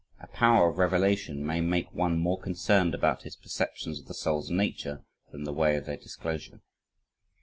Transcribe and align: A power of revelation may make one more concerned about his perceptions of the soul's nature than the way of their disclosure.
A 0.19 0.25
power 0.25 0.67
of 0.67 0.79
revelation 0.79 1.45
may 1.45 1.61
make 1.61 1.93
one 1.93 2.17
more 2.17 2.39
concerned 2.39 2.95
about 2.95 3.21
his 3.21 3.35
perceptions 3.35 3.99
of 3.99 4.07
the 4.07 4.15
soul's 4.15 4.49
nature 4.49 5.03
than 5.31 5.43
the 5.43 5.53
way 5.53 5.75
of 5.75 5.85
their 5.85 5.95
disclosure. 5.95 6.59